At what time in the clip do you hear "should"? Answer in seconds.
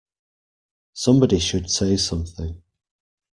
1.37-1.69